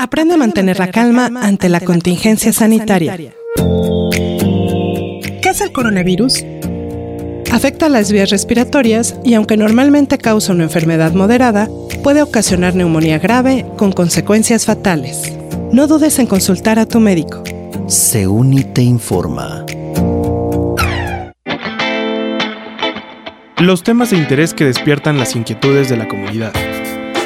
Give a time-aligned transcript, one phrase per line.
[0.00, 3.18] Aprende a mantener la calma ante la contingencia sanitaria.
[5.42, 6.42] ¿Qué es el coronavirus?
[7.52, 11.68] Afecta las vías respiratorias y aunque normalmente causa una enfermedad moderada,
[12.02, 15.34] puede ocasionar neumonía grave con consecuencias fatales.
[15.70, 17.44] No dudes en consultar a tu médico.
[17.86, 19.66] Seuni te informa.
[23.58, 26.54] Los temas de interés que despiertan las inquietudes de la comunidad.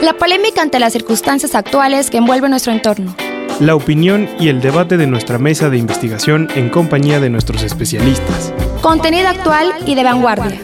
[0.05, 3.17] La polémica ante las circunstancias actuales que envuelven nuestro entorno.
[3.59, 8.53] La opinión y el debate de nuestra mesa de investigación en compañía de nuestros especialistas.
[8.83, 10.61] Contenido actual y de vanguardia.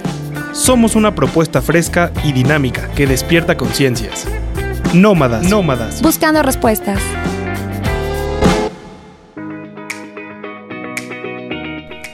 [0.52, 4.26] Somos una propuesta fresca y dinámica que despierta conciencias.
[4.92, 6.02] Nómadas, nómadas.
[6.02, 7.00] Buscando respuestas.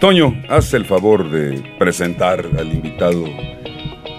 [0.00, 3.24] Toño, haz el favor de presentar al invitado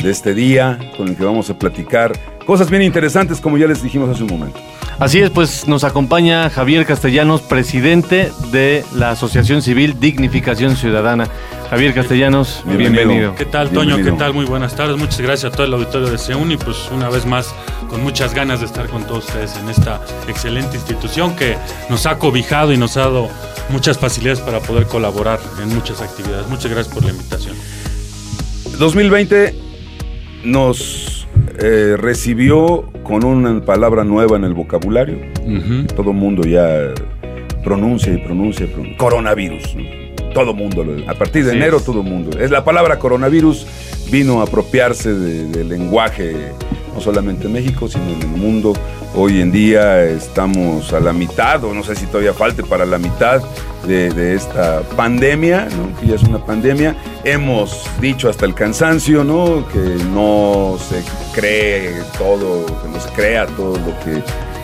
[0.02, 2.14] de este día con el que vamos a platicar
[2.46, 4.60] cosas bien interesantes como ya les dijimos hace un momento.
[5.00, 11.28] Así es, pues nos acompaña Javier Castellanos, presidente de la Asociación Civil Dignificación Ciudadana.
[11.70, 13.36] Javier Castellanos, bienvenido.
[13.36, 13.98] ¿Qué tal, Toño?
[13.98, 14.34] ¿Qué tal?
[14.34, 14.98] Muy buenas tardes.
[14.98, 16.58] Muchas gracias a todo el auditorio de CEUNI.
[16.58, 17.54] Pues una vez más,
[17.90, 21.58] con muchas ganas de estar con todos ustedes en esta excelente institución que
[21.90, 23.30] nos ha cobijado y nos ha dado
[23.70, 26.48] muchas facilidades para poder colaborar en muchas actividades.
[26.48, 27.56] Muchas gracias por la invitación.
[28.80, 29.67] 2020
[30.48, 31.28] nos
[31.60, 35.18] eh, recibió con una palabra nueva en el vocabulario.
[35.96, 36.94] Todo el mundo ya
[37.64, 38.98] pronuncia y pronuncia, y pronuncia.
[38.98, 39.76] coronavirus.
[40.34, 42.38] Todo mundo, a partir de enero todo el mundo.
[42.40, 43.66] Es la palabra coronavirus
[44.12, 46.54] vino a apropiarse del lenguaje
[46.98, 48.74] no solamente en México, sino en el mundo.
[49.14, 52.98] Hoy en día estamos a la mitad, o no sé si todavía falte para la
[52.98, 53.42] mitad
[53.86, 55.68] de, esta pandemia,
[56.00, 56.96] que ya es una pandemia.
[57.24, 59.68] Hemos dicho hasta el cansancio ¿no?
[59.68, 61.04] que no se
[61.40, 64.24] cree todo, que no se crea todo lo que,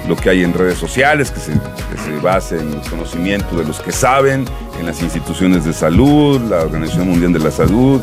[0.09, 3.63] lo que hay en redes sociales, que se, que se base en el conocimiento de
[3.63, 4.45] los que saben,
[4.79, 8.01] en las instituciones de salud, la Organización Mundial de la Salud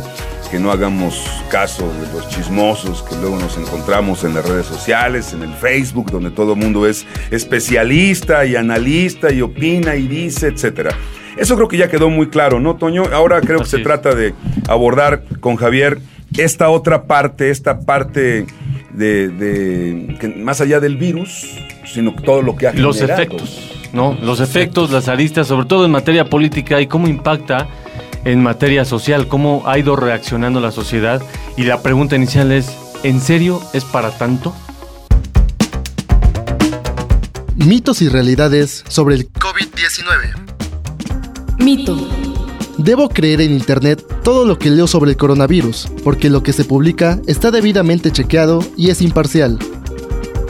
[0.50, 5.32] que no hagamos caso de los chismosos que luego nos encontramos en las redes sociales,
[5.32, 10.48] en el Facebook, donde todo el mundo es especialista y analista y opina y dice,
[10.48, 10.96] etcétera.
[11.36, 13.04] Eso creo que ya quedó muy claro, ¿no, Toño?
[13.12, 14.34] Ahora creo que se trata de
[14.68, 16.00] abordar con Javier
[16.36, 18.46] esta otra parte, esta parte
[18.92, 24.16] de, que más allá del virus, sino todo lo que ha Los efectos, ¿no?
[24.20, 27.68] Los efectos, las aristas, sobre todo en materia política y cómo impacta
[28.24, 31.22] en materia social, cómo ha ido reaccionando la sociedad.
[31.56, 32.70] Y la pregunta inicial es,
[33.02, 34.54] ¿en serio es para tanto?
[37.56, 40.50] Mitos y realidades sobre el COVID-19.
[41.58, 42.08] Mito.
[42.78, 46.64] Debo creer en Internet todo lo que leo sobre el coronavirus, porque lo que se
[46.64, 49.58] publica está debidamente chequeado y es imparcial.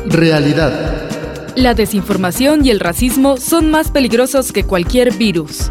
[0.06, 1.08] Realidad.
[1.56, 5.70] La desinformación y el racismo son más peligrosos que cualquier virus.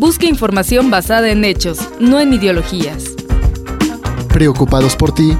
[0.00, 3.04] Busca información basada en hechos, no en ideologías.
[4.28, 5.36] Preocupados por ti.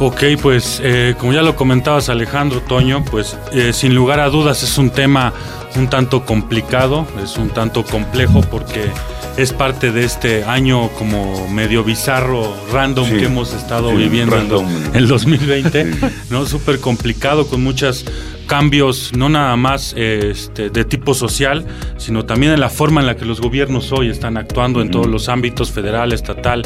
[0.00, 4.64] Ok, pues eh, como ya lo comentabas Alejandro Toño, pues eh, sin lugar a dudas
[4.64, 5.32] es un tema
[5.76, 8.90] un tanto complicado, es un tanto complejo porque
[9.36, 15.06] es parte de este año como medio bizarro, random que hemos estado viviendo en el
[15.06, 15.92] 2020,
[16.30, 16.44] ¿no?
[16.44, 18.04] Súper complicado con muchas
[18.48, 21.64] cambios no nada más este, de tipo social,
[21.98, 25.06] sino también en la forma en la que los gobiernos hoy están actuando en todos
[25.06, 26.62] los ámbitos federal, estatal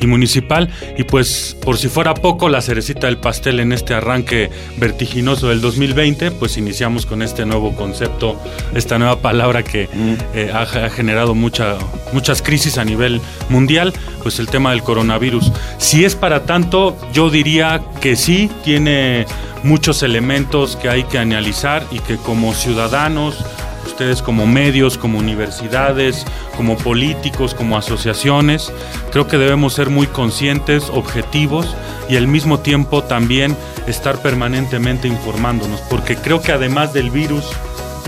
[0.00, 0.68] y municipal.
[0.96, 5.60] Y pues por si fuera poco, la cerecita del pastel en este arranque vertiginoso del
[5.60, 8.38] 2020, pues iniciamos con este nuevo concepto,
[8.74, 9.88] esta nueva palabra que
[10.34, 11.78] eh, ha, generado mucha,
[12.12, 13.92] muchas crisis a nivel mundial,
[14.22, 15.50] pues el tema del coronavirus.
[15.78, 19.24] Si es para tanto, yo diría que sí, tiene
[19.62, 23.44] muchos elementos que hay que analizar y que como ciudadanos,
[23.86, 26.24] ustedes como medios, como universidades,
[26.56, 28.72] como políticos, como asociaciones,
[29.10, 31.74] creo que debemos ser muy conscientes, objetivos
[32.08, 33.56] y al mismo tiempo también
[33.86, 37.44] estar permanentemente informándonos, porque creo que además del virus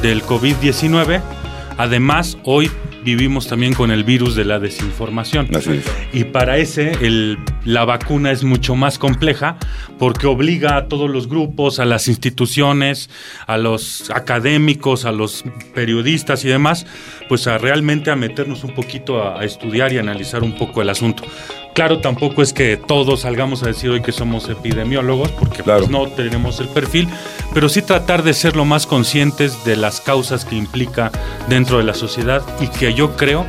[0.03, 1.21] del COVID-19,
[1.77, 2.71] además hoy
[3.05, 5.49] vivimos también con el virus de la desinformación.
[6.13, 6.93] Y para ese
[7.65, 9.57] la vacuna es mucho más compleja
[9.99, 13.11] porque obliga a todos los grupos, a las instituciones,
[13.47, 16.87] a los académicos, a los periodistas y demás,
[17.29, 21.25] pues a realmente a meternos un poquito a estudiar y analizar un poco el asunto.
[21.75, 26.07] Claro, tampoco es que todos salgamos a decir hoy que somos epidemiólogos, porque pues, no
[26.07, 27.09] tenemos el perfil,
[27.53, 31.11] pero sí tratar de ser lo más conscientes de las causas que implica
[31.49, 33.45] dentro de la sociedad y que yo creo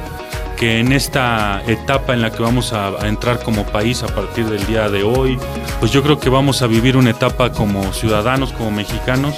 [0.58, 4.46] que en esta etapa en la que vamos a, a, entrar como país a partir
[4.46, 5.38] del día de hoy,
[5.80, 9.36] pues yo creo que vamos a vivir una etapa como ciudadanos, como mexicanos,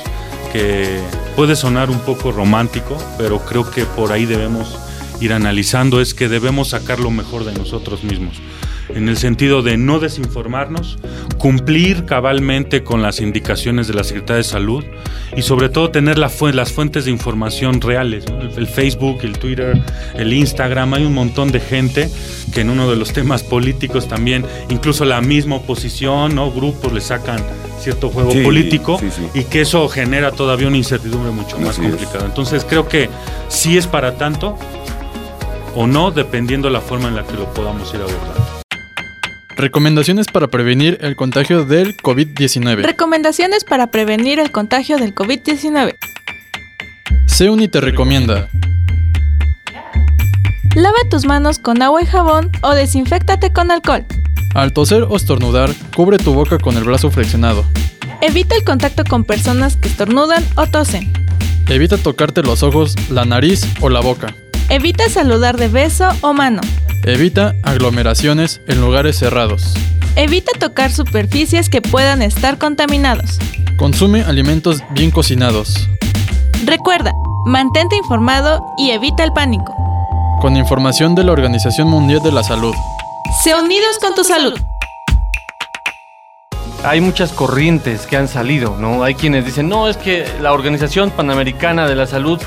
[0.54, 1.02] que
[1.36, 4.80] puede sonar un poco romántico, pero creo que por ahí debemos
[5.20, 8.40] ir analizando, es que debemos sacar lo mejor de nosotros mismos
[8.90, 10.98] en el sentido de no desinformarnos,
[11.38, 14.84] cumplir cabalmente con las indicaciones de la Secretaría de Salud
[15.36, 18.42] y sobre todo tener la fu las fuentes de información reales, ¿no?
[18.42, 19.82] el, el, Facebook, el Twitter,
[20.16, 22.10] el Instagram, hay un montón de gente
[22.54, 26.52] que en uno de los temas políticos también, incluso la misma oposición, ¿no?
[26.52, 27.44] grupos le sacan
[27.80, 29.40] cierto juego Sí, político sí, sí.
[29.40, 31.90] y que eso genera todavía una incertidumbre mucho más Así es.
[31.90, 32.26] complicada.
[32.26, 33.10] Entonces creo que
[33.50, 34.58] sí es para tanto
[35.76, 38.37] o no, dependiendo la forma en la que lo podamos ir abordando.
[39.58, 42.84] Recomendaciones para prevenir el contagio del COVID-19.
[42.84, 45.96] Recomendaciones para prevenir el contagio del COVID-19.
[47.26, 48.50] SEUNI te recomienda
[50.76, 54.06] Lava tus manos con agua y jabón o desinféctate con alcohol.
[54.54, 57.66] Al toser o estornudar, cubre tu boca con el brazo flexionado.
[58.22, 61.12] Evita el contacto con personas que estornudan o tosen.
[61.68, 64.36] Evita tocarte los ojos, la nariz o la boca.
[64.70, 66.60] Evita saludar de beso o mano.
[67.06, 69.74] Evita aglomeraciones en lugares cerrados.
[70.18, 73.40] Evita tocar superficies que puedan estar contaminados.
[73.78, 75.88] Consume alimentos bien cocinados.
[76.66, 77.14] Recuerda,
[77.46, 79.74] mantente informado y evita el pánico.
[80.42, 82.76] Con información de la Organización Mundial de la Salud.
[83.46, 84.60] Sé unidos con tu salud.
[86.84, 89.02] Hay muchas corrientes que han salido, ¿no?
[89.04, 92.42] Hay quienes dicen, no, es que la Organización Panamericana de la Salud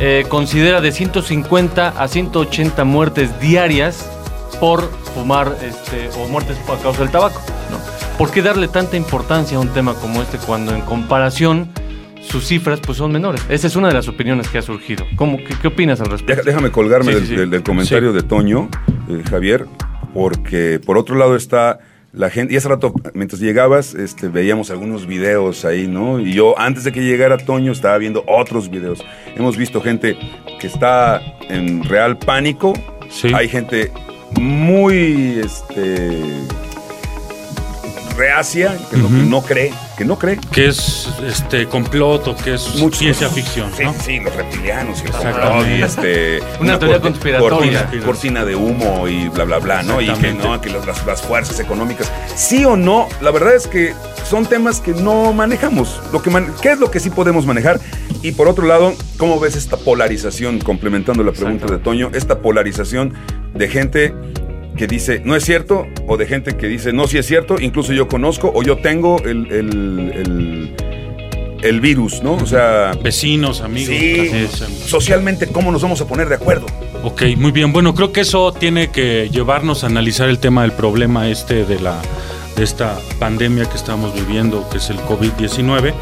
[0.00, 4.10] eh, considera de 150 a 180 muertes diarias
[4.58, 7.78] por fumar este, o muertes a causa del tabaco, ¿no?
[8.18, 11.70] ¿Por qué darle tanta importancia a un tema como este cuando en comparación
[12.20, 13.42] sus cifras pues son menores?
[13.48, 15.04] Esa es una de las opiniones que ha surgido.
[15.16, 16.42] ¿Cómo, qué, qué opinas al respecto?
[16.44, 17.36] Déjame colgarme Sí, del, sí, sí.
[17.36, 18.68] del- del comentario de Toño,
[19.08, 19.66] eh, Javier,
[20.12, 21.78] porque por otro lado está
[22.12, 26.18] la gente, y hace rato, mientras llegabas, este, veíamos algunos videos ahí, ¿no?
[26.18, 29.04] Y yo, antes de que llegara Toño, estaba viendo otros videos.
[29.36, 30.16] Hemos visto gente
[30.58, 32.72] que está en real pánico.
[33.34, 33.92] Hay gente
[34.40, 36.20] muy, este,
[38.20, 40.38] reacia, que, no, que no cree, que no cree.
[40.52, 42.62] Que es este complot o que es
[42.92, 43.94] ciencia ficción, Sí, ¿no?
[44.04, 47.80] sí, los reptilianos y el complot y este Una teoría corti- conspiratoria.
[47.86, 50.00] cortina, cortina de humo y bla bla bla, ¿no?
[50.02, 52.12] Y que no, que las, las- las fuerzas económicas.
[52.36, 53.94] Sí o no, la verdad es que
[54.28, 56.00] son temas que no manejamos.
[56.12, 57.80] Lo que man- ¿Qué es lo que sí podemos manejar?
[58.22, 63.14] Y por otro lado, ¿cómo ves esta polarización, complementando la pregunta de Toño, esta polarización
[63.54, 64.14] de gente
[64.80, 67.92] que dice no es cierto o de gente que dice no sí es cierto, incluso
[67.92, 70.74] yo conozco o yo tengo el, el- el-
[71.62, 72.32] el virus, ¿no?
[72.36, 73.94] O sea, Vecinos, amigos.
[73.94, 74.30] Sí,
[74.86, 76.64] socialmente, ¿cómo nos vamos a poner de acuerdo?
[77.04, 77.70] Ok, muy bien.
[77.74, 81.78] Bueno, creo que eso tiene que llevarnos a analizar el tema del problema este de
[81.78, 82.00] la
[82.56, 85.92] de esta pandemia que estamos viviendo, que es el COVID-19.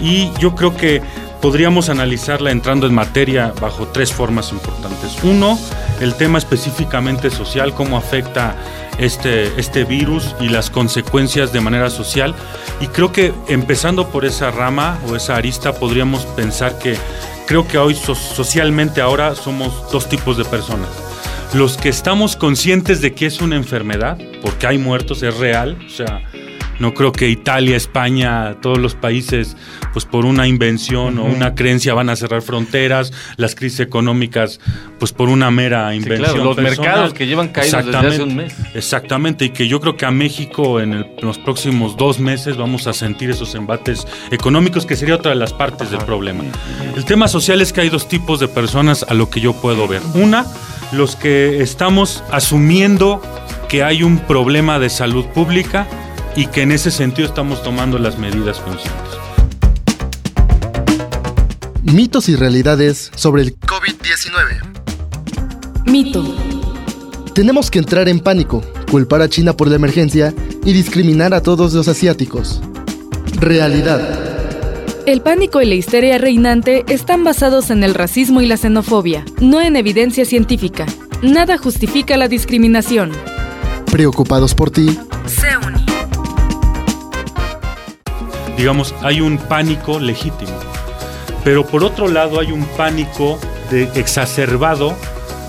[0.00, 1.02] Y yo creo que
[1.40, 5.16] podríamos analizarla entrando en materia bajo tres formas importantes.
[5.22, 5.58] Uno,
[6.00, 8.56] el tema específicamente social, cómo afecta
[8.98, 12.34] este, este virus y las consecuencias de manera social.
[12.80, 16.96] Y creo que empezando por esa rama o esa arista podríamos pensar que
[17.46, 20.88] creo que hoy so- socialmente ahora somos dos tipos de personas.
[21.52, 25.90] Los que estamos conscientes de que es una enfermedad, porque hay muertos, es real, o
[25.90, 26.22] sea,
[26.80, 29.56] no creo que Italia, España, todos los países,
[29.92, 34.58] pues por una invención o una creencia van a cerrar fronteras, las crisis económicas,
[34.98, 36.30] pues por una mera invención.
[36.32, 36.78] claro, los personal.
[36.86, 38.54] mercados que llevan caídos desde hace un mes.
[38.74, 42.56] Exactamente, y que yo creo que a México en, el- en los próximos dos meses
[42.56, 46.42] vamos a sentir esos embates económicos, que sería otra de las partes del problema.
[46.96, 49.86] El tema social es que hay dos tipos de personas a lo que yo puedo
[49.86, 50.00] ver.
[50.14, 50.46] Una,
[50.92, 53.20] los que estamos asumiendo
[53.68, 55.86] que hay un problema de salud pública
[56.36, 59.20] y que en ese sentido estamos tomando las medidas conscientes.
[61.82, 64.80] Mitos y realidades sobre el COVID-19.
[65.86, 66.24] Mito.
[67.34, 70.34] Tenemos que entrar en pánico, culpar a China por la emergencia
[70.64, 72.60] y discriminar a todos los asiáticos.
[73.40, 74.28] Realidad.
[75.06, 79.60] El pánico y la histeria reinante están basados en el racismo y la xenofobia, no
[79.60, 80.86] en evidencia científica.
[81.22, 83.10] Nada justifica la discriminación.
[83.90, 84.96] Preocupados por ti,
[88.60, 90.52] digamos, hay un pánico legítimo.
[91.42, 93.38] Pero por otro lado hay un pánico
[93.70, 94.94] de exacerbado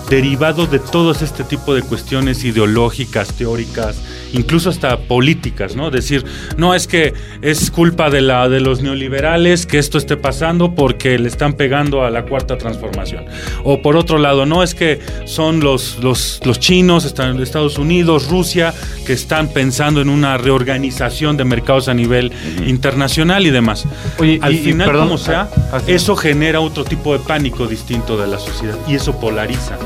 [0.09, 3.97] derivado de todo este tipo de cuestiones ideológicas, teóricas
[4.33, 5.91] incluso hasta políticas, ¿no?
[5.91, 6.23] Decir,
[6.57, 11.17] no es que es culpa de la de los neoliberales que esto esté pasando porque
[11.19, 13.25] le están pegando a la cuarta transformación.
[13.63, 18.27] O por otro lado, no es que son los, los, los chinos, están Estados Unidos,
[18.29, 18.73] Rusia,
[19.05, 22.31] que están pensando en una reorganización de mercados a nivel
[22.65, 23.85] internacional y demás.
[24.19, 25.91] Oye, al y- y final, perdón, como sea, ah, sí.
[25.93, 29.77] eso genera otro tipo de pánico distinto de la sociedad y eso polariza.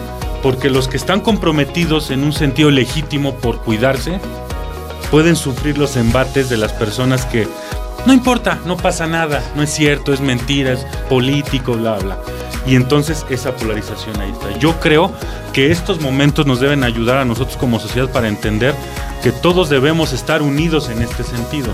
[0.45, 4.19] Porque los que están comprometidos en un sentido legítimo por cuidarse
[5.09, 7.47] pueden sufrir los embates de las personas que
[8.05, 12.19] no importa, no pasa nada, no es cierto, es mentira, es político, bla, bla.
[12.67, 14.55] Y entonces esa polarización ahí está.
[14.59, 15.11] Yo creo
[15.51, 18.75] que estos momentos nos deben ayudar a nosotros como sociedad para entender
[19.23, 21.73] que todos debemos estar unidos en este sentido.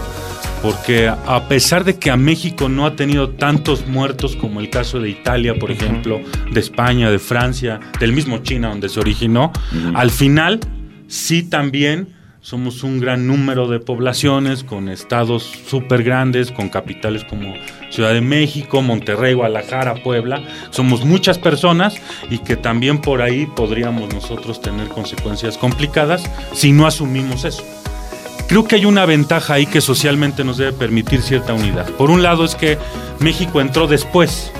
[0.61, 4.99] Porque a pesar de que a México no ha tenido tantos muertos como el caso
[4.99, 9.51] de Italia, por ejemplo, de España, de Francia, del mismo China donde se originó,
[9.95, 10.59] al final
[11.07, 12.09] sí también
[12.41, 17.53] somos un gran número de poblaciones con estados súper grandes, con capitales como
[17.91, 20.41] Ciudad de México, Monterrey, Guadalajara, Puebla.
[20.71, 22.01] Somos muchas personas
[22.31, 27.63] y que también por ahí podríamos nosotros tener consecuencias complicadas si no asumimos eso.
[28.51, 31.89] Creo que hay una ventaja ahí que socialmente nos debe permitir cierta unidad.
[31.91, 32.77] Por un lado es que
[33.19, 34.51] México entró después,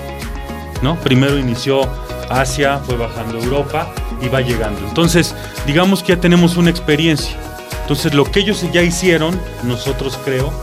[0.82, 0.98] ¿no?
[1.02, 1.82] Primero inició
[2.30, 4.80] Asia, fue bajando Europa y va llegando.
[4.88, 5.36] Entonces,
[5.68, 7.36] digamos que ya tenemos una experiencia.
[7.82, 10.54] Entonces, lo que ellos ya hicieron, nosotros creo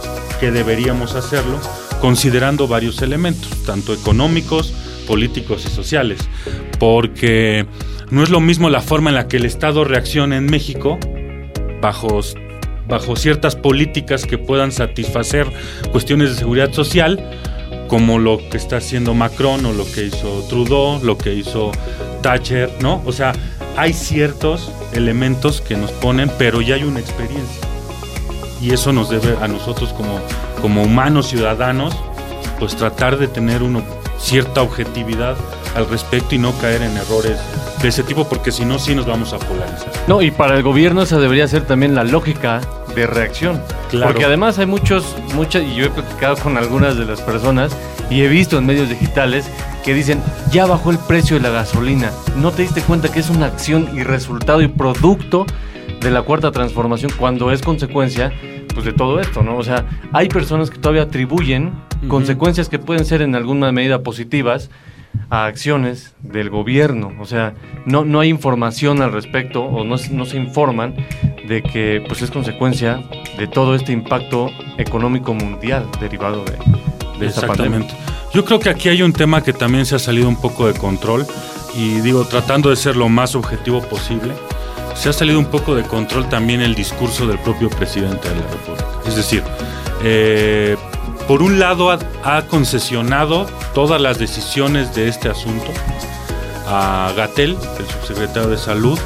[0.40, 1.60] que deberíamos hacerlo,
[2.00, 4.72] considerando varios elementos, tanto económicos,
[5.06, 6.20] políticos y sociales.
[6.78, 7.66] Porque
[8.08, 10.98] no es lo mismo la forma en la que el Estado reacciona en México
[11.82, 12.22] bajo,
[12.88, 15.46] bajo ciertas políticas que puedan satisfacer
[15.92, 17.22] cuestiones de seguridad social,
[17.86, 21.70] como lo que está haciendo Macron o lo que hizo Trudeau, lo que hizo
[22.22, 23.02] Thatcher, ¿no?
[23.04, 23.32] O sea,
[23.76, 27.60] hay ciertos elementos que nos ponen, pero ya hay una experiencia.
[28.60, 30.18] Y eso nos debe a nosotros como,
[30.60, 31.94] como humanos ciudadanos,
[32.58, 33.82] pues tratar de tener uno
[34.18, 35.36] cierta objetividad
[35.74, 37.38] al respecto y no caer en errores
[37.82, 39.92] de ese tipo, porque si no, sí nos vamos a polarizar.
[40.06, 42.60] No, y para el gobierno esa debería ser también la lógica
[42.94, 43.62] de reacción.
[43.90, 44.12] Claro.
[44.12, 47.76] Porque además hay muchos, muchas, y yo he platicado con algunas de las personas
[48.10, 49.48] y he visto en medios digitales
[49.84, 50.20] que dicen,
[50.50, 52.10] ya bajó el precio de la gasolina.
[52.36, 55.46] No te diste cuenta que es una acción y resultado y producto
[56.00, 58.32] de la cuarta transformación cuando es consecuencia
[58.74, 59.56] pues de todo esto, ¿no?
[59.56, 61.72] O sea, hay personas que todavía atribuyen
[62.06, 64.70] consecuencias que pueden ser en alguna medida positivas
[65.30, 67.12] a acciones del gobierno.
[67.20, 67.54] O sea,
[67.86, 70.94] no, no hay información al respecto o no, no se informan
[71.46, 73.02] de que pues es consecuencia
[73.38, 76.58] de todo este impacto económico mundial derivado de,
[77.18, 77.86] de esta pandemia.
[78.32, 80.78] Yo creo que aquí hay un tema que también se ha salido un poco de
[80.78, 81.26] control
[81.74, 84.34] y digo, tratando de ser lo más objetivo posible,
[84.94, 88.42] se ha salido un poco de control también el discurso del propio presidente de la
[88.42, 88.86] República.
[89.06, 89.42] Es decir,
[90.02, 90.76] eh,
[91.28, 95.70] por un lado ha, ha concesionado todas las decisiones de este asunto
[96.66, 98.98] a Gatel, el subsecretario de Salud,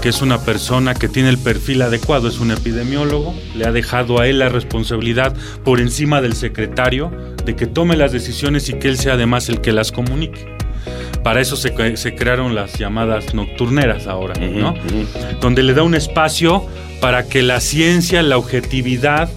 [0.00, 4.20] que es una persona que tiene el perfil adecuado, es un epidemiólogo, le ha dejado
[4.20, 7.10] a él la responsabilidad por encima del secretario
[7.44, 10.46] de que tome las decisiones y que él sea además el que las comunique.
[11.24, 11.74] Para eso se
[12.14, 14.74] crearon las llamadas nocturneras ahora, ¿no?
[15.40, 16.64] Donde le da un espacio
[17.00, 19.28] para que la ciencia, la objetividad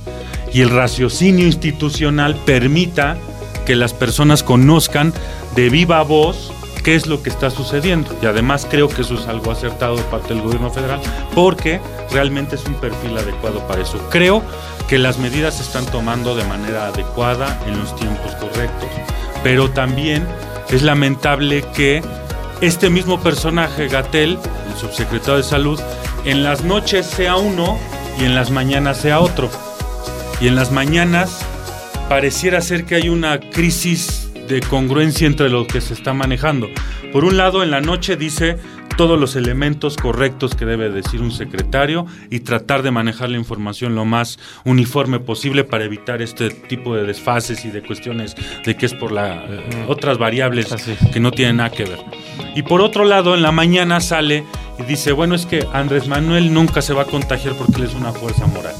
[0.54, 3.18] y el raciocinio institucional permita
[3.66, 5.14] que las personas conozcan
[5.56, 6.52] de viva voz
[6.84, 8.16] qué es lo que está sucediendo.
[8.22, 11.00] Y además creo que eso es algo acertado de parte del gobierno federal
[11.36, 11.80] porque
[12.12, 13.98] realmente es un perfil adecuado para eso.
[14.10, 14.44] Creo
[14.88, 18.90] que las medidas se están tomando de manera adecuada en los tiempos correctos,
[19.44, 20.26] pero también
[20.70, 22.02] es lamentable que
[22.62, 25.80] este mismo personaje, Gatel, el subsecretario de Salud,
[26.26, 27.78] en las noches sea uno
[28.20, 29.50] y en las mañanas sea otro.
[30.42, 31.46] Y en las mañanas
[32.08, 36.68] pareciera ser que hay una crisis de congruencia entre lo que se está manejando.
[37.12, 38.58] Por un lado, en la noche dice
[38.98, 43.96] todos los elementos correctos que debe decir un secretario y tratar de manejar la información
[43.96, 48.86] lo más uniforme posible para evitar este tipo de desfases y de cuestiones de que
[48.86, 50.68] es por la, eh, otras variables
[51.14, 52.00] que no tienen nada que ver.
[52.56, 54.44] Y por otro lado, en la mañana sale
[54.78, 57.94] y dice, bueno, es que Andrés Manuel nunca se va a contagiar porque él es
[57.94, 58.76] una fuerza moral.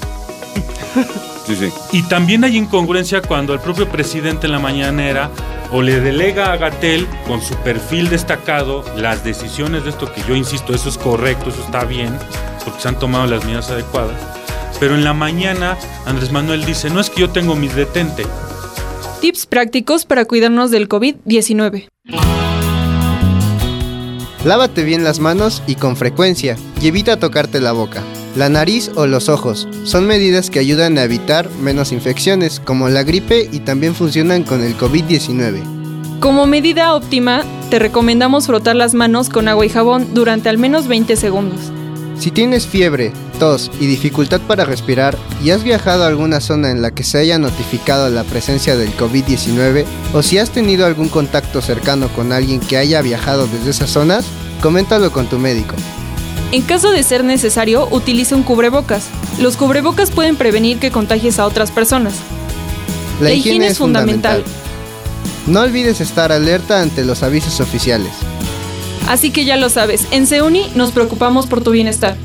[1.50, 1.74] Sí, sí.
[1.94, 5.32] Y también hay incongruencia cuando el propio presidente en la mañanera
[5.72, 10.36] o le delega a Gatel con su perfil destacado las decisiones de esto, que yo
[10.36, 12.16] insisto, eso es correcto, eso está bien,
[12.64, 14.16] porque se han tomado las medidas adecuadas.
[14.80, 15.76] Pero en la mañana
[16.06, 18.28] Andrés Manuel dice, no es que yo tengo mis detente.
[19.20, 21.88] Tips prácticos para cuidarnos del COVID-19.
[24.46, 28.04] Lávate bien las manos y con frecuencia y evita tocarte la boca.
[28.36, 29.68] la nariz o los ojos.
[29.84, 34.64] Son medidas que ayudan a evitar menos infecciones, como la gripe y también funcionan con
[34.64, 36.20] el COVID-19.
[36.20, 40.88] Como medida óptima, te recomendamos frotar las manos con agua y jabón durante al menos
[40.88, 41.72] 20 segundos.
[42.20, 46.82] Si tienes fiebre, tos y dificultad para respirar y has viajado a alguna zona en
[46.82, 51.62] la que se haya notificado la presencia del COVID-19 o si has tenido algún contacto
[51.62, 54.26] cercano con alguien que haya viajado desde esas zonas,
[54.62, 55.76] coméntalo con tu médico.
[56.52, 59.06] En caso de ser necesario, utiliza un cubrebocas.
[59.40, 62.16] Los cubrebocas pueden prevenir que contagies a otras personas.
[63.22, 64.44] La, higiene, es fundamental.
[65.48, 68.12] No olvides estar alerta ante los avisos oficiales.
[69.10, 72.16] Así que ya lo sabes, en Seuni nos preocupamos por tu bienestar.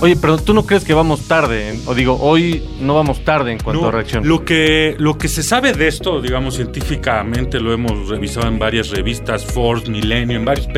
[0.00, 3.58] Oye, pero tú no crees que vamos tarde, o digo, hoy no vamos tarde en
[3.58, 4.26] cuanto a reacción.
[4.26, 8.90] Lo que, lo que se sabe de esto, digamos, científicamente, lo hemos revisado en varias
[8.90, 10.68] revistas, Forbes, Milenio, en varios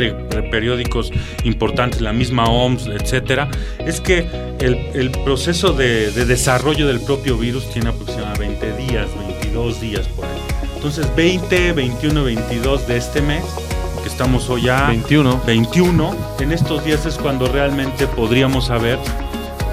[0.51, 1.13] periódicos
[1.45, 4.27] importantes, la misma OMS, etcétera, es que
[4.59, 10.25] el, proceso de, de, desarrollo del propio virus tiene aproximadamente 20 días, 22 días por
[10.25, 10.42] ahí.
[10.85, 13.45] Entonces, 20, 21, 22 de este mes
[14.03, 15.41] que estamos hoy ya 21.
[15.47, 18.99] 21, en estos días es cuando realmente podríamos saber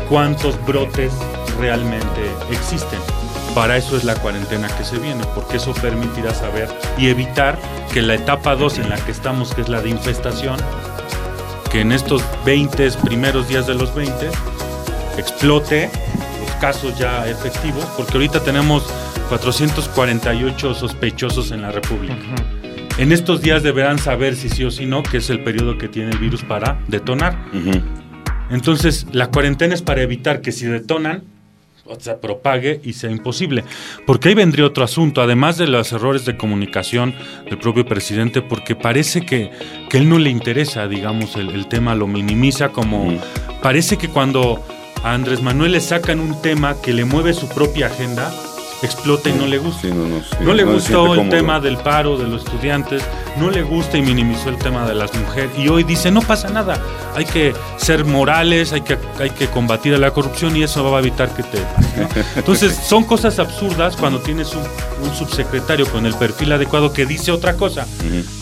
[0.08, 1.12] cuántos brotes
[1.58, 3.00] realmente existen.
[3.56, 7.58] Para eso es la cuarentena que se viene, porque eso permitirá saber y evitar
[7.92, 10.58] que la etapa 2 en la que estamos, que es la de infestación,
[11.72, 14.30] que en estos 20 primeros días de los 20
[15.18, 15.89] explote
[16.60, 18.84] casos ya efectivos, porque ahorita tenemos
[19.30, 22.16] 448 sospechosos en la República.
[22.98, 25.88] En estos días deberán saber si sí o si no, que es el periodo que
[25.88, 27.38] tiene el virus para detonar.
[28.50, 31.24] Entonces, la cuarentena es para evitar que si detonan,
[31.98, 33.63] se propague y sea imposible.
[34.06, 38.75] Porque ahí vendría otro asunto, además de los errores de comunicación del propio presidente, porque
[38.75, 39.51] parece que,
[39.89, 43.18] que él no le interesa, digamos, el, tema, lo minimiza como...
[43.62, 44.63] Parece que cuando
[45.03, 48.32] a Andrés Manuel le sacan un tema que le mueve su propia agenda,
[48.81, 49.88] explota y no le gusta.
[49.88, 53.03] no, le gustó el tema del paro de los estudiantes,
[53.38, 55.51] no le gusta y minimizó el tema de las mujeres.
[55.57, 56.81] Y hoy dice, no pasa nada,
[57.15, 60.98] hay que ser morales, hay que, hay que combatir a la corrupción y eso va
[60.98, 61.59] a evitar que te...
[62.36, 64.63] Entonces son cosas absurdas cuando tienes un,
[65.17, 67.87] subsecretario con el perfil adecuado que dice otra cosa.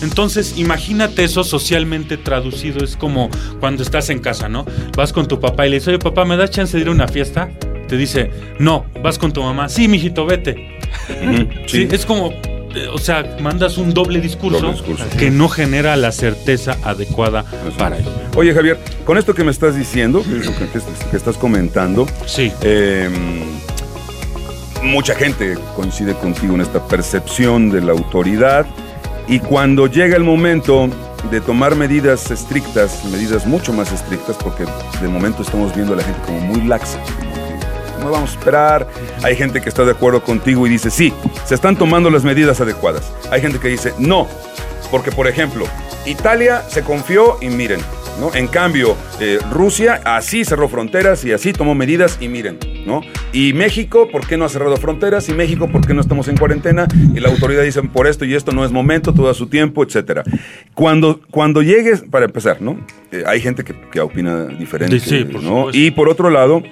[0.01, 4.65] Entonces imagínate eso socialmente traducido, es como cuando estás en casa, ¿no?
[4.95, 6.91] Vas con tu papá y le dices, oye papá, ¿me das chance de ir a
[6.91, 7.49] una fiesta?
[7.87, 10.79] Te dice, no, vas con tu mamá, sí, mijito, vete.
[11.67, 11.87] sí.
[11.91, 14.73] es como, eh, o sea, mandas un doble discurso,
[15.17, 17.45] que no genera la certeza adecuada
[17.77, 18.05] para él.
[18.35, 22.51] Oye, Javier, con esto que me estás diciendo, que, que estás comentando, sí.
[22.61, 23.57] Em,
[24.83, 28.65] mucha gente coincide contigo en esta percepción de la autoridad
[29.27, 30.89] y cuando llega el momento
[31.31, 34.65] de tomar medidas estrictas, medidas mucho más estrictas, porque
[35.01, 36.99] de momento estamos viendo a la gente como muy laxa,
[37.99, 38.87] no vamos a esperar.
[39.23, 41.13] Hay gente que está de acuerdo contigo y dice, sí,
[41.45, 43.11] se están tomando las medidas adecuadas.
[43.31, 44.27] Hay gente que dice, no,
[44.91, 45.65] porque por ejemplo,
[46.05, 47.81] Italia se confió y miren,
[48.19, 48.33] ¿no?
[48.33, 53.01] En cambio, eh, Rusia así cerró fronteras y así tomó medidas y miren, ¿no?
[53.33, 55.27] Y México, ¿por qué no ha cerrado fronteras?
[55.29, 56.87] Y México, ¿por qué no estamos en cuarentena?
[57.13, 59.83] Y la autoridad dice, por esto y esto no es momento, todo a su tiempo,
[59.83, 60.23] etcétera.
[60.73, 62.79] Cuando, cuando llegues, para empezar, ¿no?
[63.11, 65.69] Eh, hay gente que, opina diferente, sí, ¿no?
[65.71, 66.63] Y por otro lado,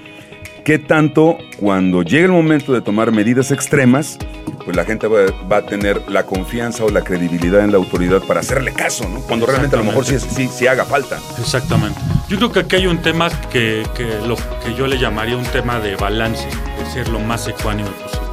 [0.65, 4.17] qué tanto cuando llegue el momento de tomar medidas extremas,
[4.65, 8.39] pues la gente va, a tener la confianza o la credibilidad en la autoridad para
[8.39, 9.21] hacerle caso, ¿no?
[9.21, 10.17] Cuando realmente a lo mejor sí,
[10.49, 11.19] sí, haga falta.
[11.39, 11.99] Exactamente.
[12.27, 13.83] Yo creo que aquí hay un tema que,
[14.27, 18.25] lo que yo le llamaría un tema de balance, de ser lo más ecuánime posible.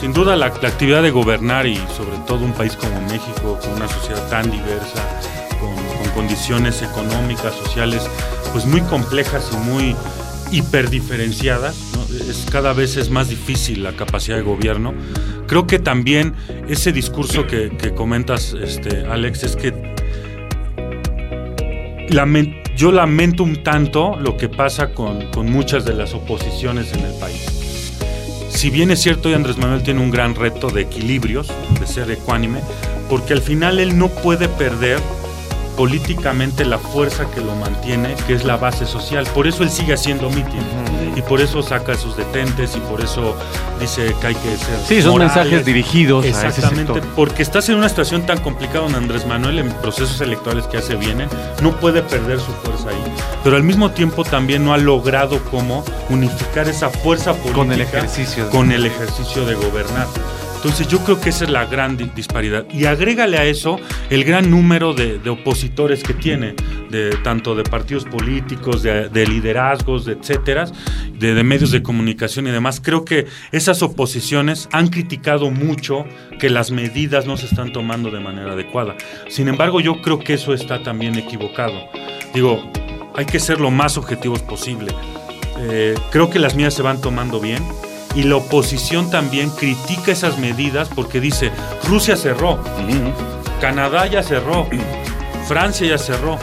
[0.00, 3.86] Sin duda la, actividad de gobernar y sobre todo un país como México, con una
[3.86, 5.06] sociedad tan diversa,
[5.60, 8.08] con, con condiciones económicas, sociales,
[8.54, 9.96] pues muy complejas y muy
[10.52, 11.76] hiperdiferenciadas,
[12.28, 14.94] es, cada vez es más difícil la capacidad de gobierno.
[15.46, 16.34] Creo que también
[16.68, 19.74] ese discurso que, comentas, este, Alex, es que
[22.76, 27.12] yo lamento un tanto lo que pasa con, con muchas de las oposiciones en el
[27.18, 27.60] país.
[28.48, 32.60] Si bien es cierto, Andrés Manuel tiene un gran reto de equilibrios, de ser ecuánime,
[33.08, 35.00] porque al final él no puede perder
[35.80, 39.26] políticamente la fuerza que lo mantiene, que es la base social.
[39.34, 40.60] Por eso él sigue haciendo mitin
[41.16, 43.34] y por eso saca a sus detentes y por eso
[43.80, 44.78] dice que hay que ser.
[44.86, 46.26] Sí, son mensajes dirigidos.
[46.26, 50.76] Exactamente, porque estás en una situación tan complicada, don Andrés Manuel, en procesos electorales que
[50.76, 51.30] ya se vienen,
[51.62, 53.14] no puede perder su fuerza ahí.
[53.42, 57.80] Pero al mismo tiempo también no ha logrado cómo unificar esa fuerza política con el
[57.80, 60.08] ejercicio, con el ejercicio de gobernar.
[60.62, 62.66] Entonces yo creo que esa es la gran di- disparidad.
[62.70, 66.54] Y agrégale a eso el gran número de, de opositores que tiene,
[66.90, 70.66] de, tanto de partidos políticos, de, de liderazgos, de etcétera,
[71.14, 72.82] de, de medios de comunicación y demás.
[72.84, 76.04] Creo que esas oposiciones han criticado mucho
[76.38, 78.96] que las medidas no se están tomando de manera adecuada.
[79.30, 81.88] Sin embargo, yo creo que eso está también equivocado.
[82.34, 82.70] Digo,
[83.16, 84.94] hay que ser lo más objetivos posible.
[85.58, 87.62] Eh, creo que las medidas se van tomando bien
[88.14, 91.52] y la oposición también critica esas medidas porque dice,
[91.88, 92.62] Rusia cerró,
[93.60, 94.66] Canadá ya cerró,
[95.48, 96.38] Francia ya cerró,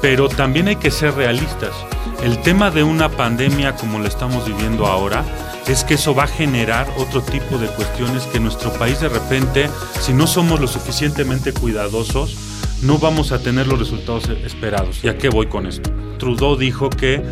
[0.00, 1.72] pero también hay que ser realistas.
[2.22, 5.24] El tema de una pandemia como la estamos viviendo ahora
[5.66, 9.70] es que eso va a generar otro tipo de cuestiones que nuestro país de repente,
[10.00, 12.36] si no somos lo suficientemente cuidadosos,
[12.82, 15.04] no vamos a tener los resultados esperados.
[15.04, 15.90] ¿Y a qué voy con esto?
[16.18, 17.22] Trudeau dijo que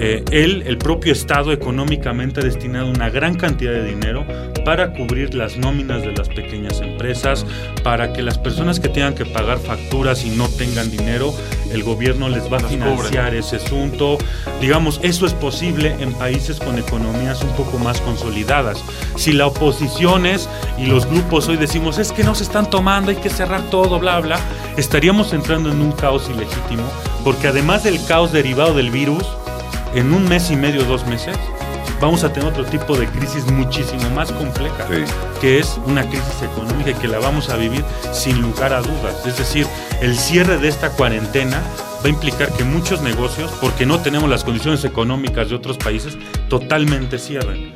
[0.00, 4.24] eh, él, el propio Estado, económicamente ha destinado una gran cantidad de dinero
[4.64, 7.44] para cubrir las nóminas de las pequeñas empresas,
[7.82, 11.34] para que las personas que tengan que pagar facturas y no tengan dinero,
[11.72, 14.18] el gobierno les va a financiar ese asunto.
[14.60, 18.84] Digamos, eso es posible en países con economías un poco más consolidadas.
[19.16, 23.10] Si la oposición es, y los grupos hoy decimos, es que no se están tomando,
[23.10, 24.38] hay que cerrar todo, bla, bla,
[24.76, 26.84] estaríamos entrando en un caos ilegítimo,
[27.24, 29.24] porque además del caos derivado del virus,
[29.94, 31.36] en un mes y medio, dos meses,
[32.00, 34.86] vamos a tener otro tipo de crisis muchísimo más compleja,
[35.40, 39.26] que es una crisis económica y que la vamos a vivir sin lugar a dudas.
[39.26, 39.66] Es decir,
[40.00, 41.60] el cierre de esta cuarentena
[42.02, 46.16] va a implicar que muchos negocios, porque no tenemos las condiciones económicas de otros países,
[46.48, 47.74] totalmente cierren.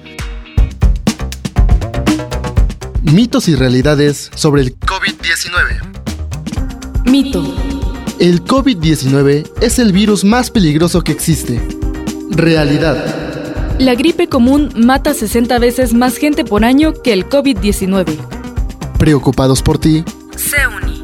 [3.03, 7.03] Mitos y realidades sobre el COVID-19.
[7.05, 7.43] Mito.
[8.19, 11.61] El COVID-19 es el virus más peligroso que existe.
[12.35, 13.77] Realidad.
[13.79, 18.17] La gripe común mata 60 veces más gente por año que el COVID-19.
[18.99, 20.03] Preocupados por ti,
[20.37, 21.03] SEUNI.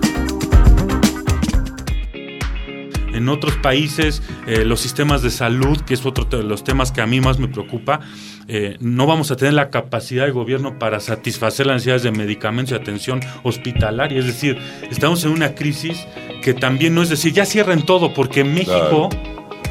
[3.13, 7.03] En otros países, eh, los sistemas de salud, que es otro de los temas que
[7.03, 8.01] a mí más me preocupa,
[8.47, 12.73] eh, no vamos a tener la capacidad del gobierno para satisfacer las necesidades de medicamentos
[12.73, 14.19] y atención hospitalaria.
[14.19, 14.57] Es decir,
[14.91, 16.07] estamos en una crisis
[16.43, 19.11] que también no es decir, ya cierren todo, porque México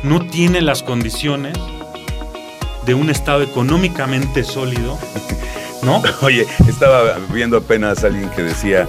[0.04, 1.58] no tiene las condiciones
[2.86, 4.98] de un Estado económicamente sólido,
[5.84, 6.02] ¿no?
[6.22, 8.88] Oye, estaba viendo apenas a alguien que decía,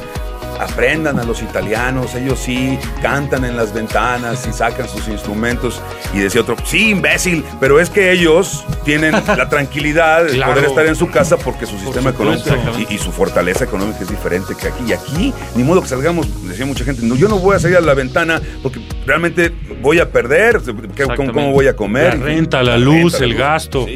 [0.58, 5.80] aprendan a los italianos, ellos sí cantan en las ventanas y sacan sus instrumentos.
[6.14, 10.52] Y decía otro, sí, imbécil, pero es que ellos tienen la tranquilidad de Claro.
[10.54, 12.48] poder estar en su casa porque su sistema económico
[12.88, 14.84] y, y su fortaleza económica es diferente que aquí.
[14.88, 17.76] Y aquí, ni modo que salgamos, decía mucha gente, no, yo no voy a salir
[17.76, 20.60] a la ventana porque realmente voy a perder,
[20.94, 22.18] ¿qué- ¿cómo, cómo voy a comer?
[22.18, 23.38] La renta, la La luz, renta, el luz.
[23.38, 23.86] gasto.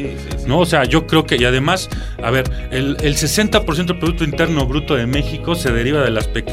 [0.47, 1.89] No, o sea, yo creo que, y además,
[2.21, 6.27] a ver, el, el 60% del Producto Interno Bruto de México se deriva de las
[6.27, 6.52] pequeñas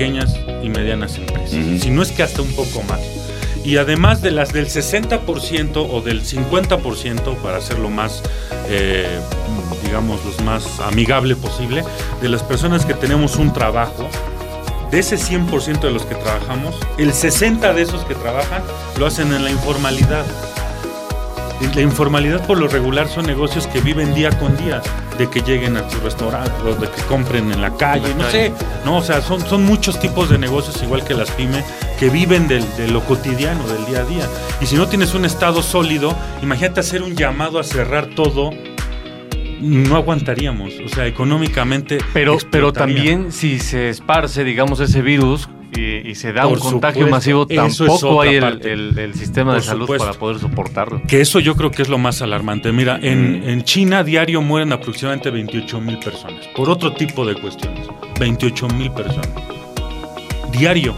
[0.63, 1.83] y medianas empresas.
[1.83, 3.01] Si no es que hasta un poco más.
[3.65, 8.23] Y además de las del 60% o del 50%, para hacerlo más,
[8.69, 9.07] eh,
[9.85, 11.85] digamos, los más amigable posible,
[12.23, 14.09] de las personas que tenemos un trabajo,
[14.91, 18.63] de ese 100% de los que trabajamos, el 60% de esos que trabajan
[18.99, 20.25] lo hacen en la informalidad.
[21.75, 24.81] La informalidad por lo regular son negocios que viven día con día,
[25.19, 28.53] de que lleguen a tu restaurante, o de que compren en la calle, no sé,
[28.85, 31.65] no, o sea, son, son muchos tipos de negocios, igual que las pymes,
[31.99, 34.27] que viven del- de lo cotidiano, del día a día.
[34.61, 38.51] Y si no tienes un estado sólido, imagínate hacer un llamado a cerrar todo,
[39.61, 41.99] no aguantaríamos, o sea, económicamente.
[42.15, 46.59] Pero, pero también si se esparce, digamos, ese virus y, y se da Por un
[46.61, 50.07] contagio supuesto, masivo, tampoco hay el, el- el sistema de Por salud supuesto.
[50.07, 51.03] para poder soportarlo.
[51.07, 52.73] Que eso yo creo que es lo más alarmante.
[52.73, 57.87] Mira, en, en China diario mueren aproximadamente 28 mil personas por otro tipo de cuestiones.
[58.19, 59.29] 28 mil personas.
[60.53, 60.95] Diario.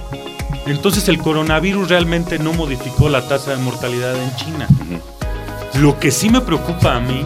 [0.67, 4.69] Entonces el coronavirus realmente no modificó la tasa de mortalidad en China.
[5.81, 7.25] Lo que sí me preocupa a mí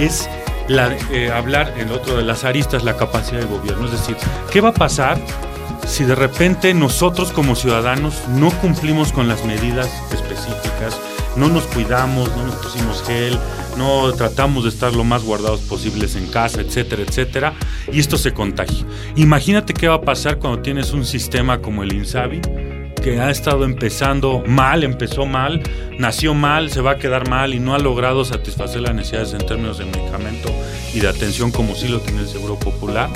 [0.00, 0.28] es
[0.68, 3.86] la, eh, hablar, el otro de las aristas, la capacidad del gobierno.
[3.86, 4.16] Es decir,
[4.50, 5.18] ¿qué va a pasar
[5.86, 10.98] si de repente nosotros como ciudadanos no cumplimos con las medidas específicas,
[11.36, 13.38] no nos cuidamos, no nos pusimos gel,
[13.76, 17.54] no tratamos de estar lo más guardados posibles en casa, etcétera, etcétera,
[17.92, 18.84] y esto se contagia.
[19.16, 22.40] Imagínate qué va a pasar cuando tienes un sistema como el INSABI,
[23.02, 25.62] que ha estado empezando mal, empezó mal,
[25.98, 29.46] nació mal, se va a quedar mal y no ha logrado satisfacer las necesidades en
[29.46, 30.50] términos de medicamento
[30.92, 33.08] y de atención como sí lo tiene el Seguro Popular.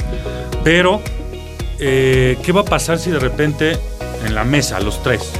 [0.62, 1.02] Pero,
[1.80, 3.78] eh, ¿qué va a pasar si de repente
[4.24, 5.32] en la mesa, los tres,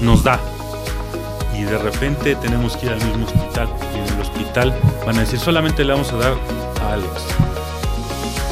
[0.00, 0.40] nos da?
[1.58, 5.20] Y de repente tenemos que ir al mismo hospital y en el hospital van a
[5.20, 6.34] decir solamente le vamos a dar
[6.82, 7.10] a Alex.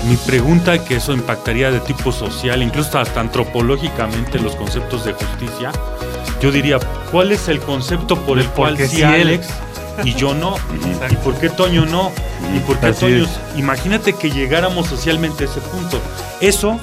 [0.09, 5.73] Mi pregunta, que eso impactaría de tipo social, incluso hasta antropológicamente los conceptos de justicia,
[6.41, 6.79] yo diría,
[7.11, 9.49] ¿cuál es el concepto por el cual Porque si Alex
[10.05, 10.57] y yo no?
[11.11, 12.13] ¿Y por qué Toño no?
[12.55, 13.25] ¿Y por qué Así Toño?
[13.25, 13.41] es.
[13.57, 16.01] Imagínate que llegáramos socialmente a ese punto.
[16.41, 16.79] Eso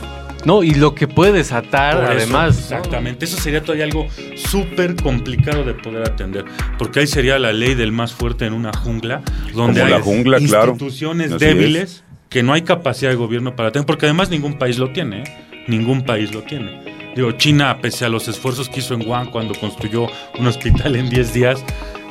[0.45, 2.55] No, y lo que puede desatar, por eso, además.
[2.55, 2.77] ¿no?
[2.77, 3.25] exactamente.
[3.25, 6.43] Eso sería todavía algo súper complicado de poder atender.
[6.77, 9.21] Porque ahí sería la ley del más fuerte en una jungla,
[9.53, 10.71] donde Como hay la jungla, claro.
[10.73, 13.85] instituciones débiles que no hay capacidad de gobierno para tener.
[13.85, 15.21] Porque además ningún país lo tiene.
[15.23, 15.63] ¿eh?
[15.67, 16.81] Ningún país lo tiene.
[17.15, 20.07] Digo, China, pese a los esfuerzos que hizo en Wuhan cuando construyó
[20.39, 21.63] un hospital en 10 días,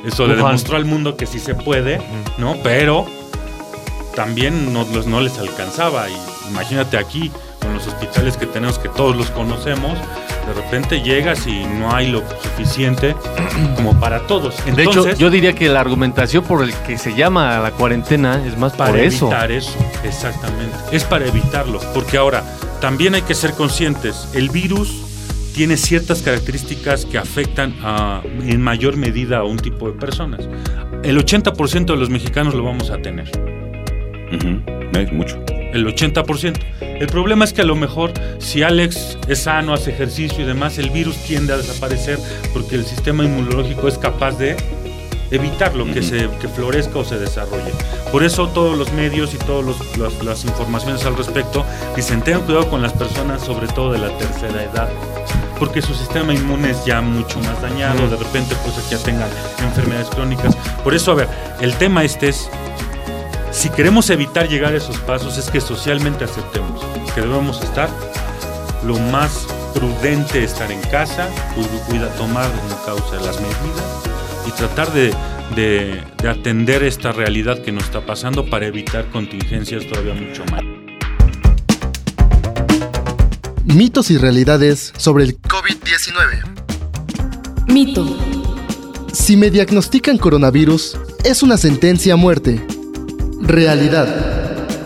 [0.03, 2.01] eso le demostró al mundo que sí se puede,
[2.37, 2.55] ¿no?
[2.63, 3.05] Pero
[4.15, 6.09] también no, no les alcanzaba.
[6.09, 6.15] Y
[6.49, 9.97] imagínate aquí, con los hospitales que tenemos, que todos los conocemos,
[10.47, 13.15] de repente llegas y no hay lo suficiente
[13.75, 14.55] como para todos.
[14.65, 18.57] de hecho, yo diría que la argumentación por el que se llama la cuarentena es
[18.57, 19.27] más para por eso.
[19.27, 20.75] evitar eso, exactamente.
[20.91, 22.43] Es para evitarlo, porque ahora
[22.81, 25.12] también hay que ser conscientes, el virus
[25.53, 30.47] tiene ciertas características que afectan a- en mayor medida a un tipo de personas.
[31.03, 33.29] El 80% de los mexicanos lo vamos a tener.
[34.95, 35.43] Es mucho.
[35.73, 36.59] El 80%.
[36.81, 40.77] El problema es que a lo mejor si Alex es sano, hace ejercicio y demás,
[40.77, 42.17] el virus tiende a desaparecer
[42.53, 44.55] porque el sistema inmunológico es capaz de
[45.33, 47.71] evitarlo, que, se, que florezca o se desarrolle.
[48.11, 49.75] Por eso todos los medios y todas
[50.23, 51.65] las informaciones al respecto
[51.95, 54.89] dicen tengan cuidado con las personas, sobre todo de la tercera edad,
[55.59, 59.29] porque su sistema inmune es ya mucho más dañado, de repente pues que ya tengan
[59.63, 60.55] enfermedades crónicas.
[60.83, 61.27] Por eso, a ver,
[61.61, 62.49] el tema este es,
[63.51, 66.81] si queremos evitar llegar a esos pasos, es que socialmente aceptemos
[67.15, 67.89] que debemos estar
[68.83, 74.12] lo más prudente estar en casa, cu- cuida, tomar en causa las medidas
[74.47, 75.13] y tratar de,
[75.55, 80.61] de- de atender esta realidad que nos está pasando para evitar contingencias todavía mucho más.
[83.65, 87.67] Mitos y realidades sobre el COVID-19.
[87.67, 88.17] Mito.
[89.13, 92.65] Si me diagnostican coronavirus, es una sentencia a muerte.
[93.41, 94.31] Realidad.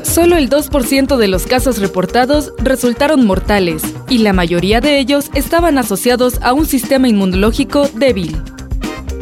[0.04, 5.78] Solo el 2% de los casos reportados resultaron mortales y la mayoría de ellos estaban
[5.78, 8.38] asociados a un sistema inmunológico débil.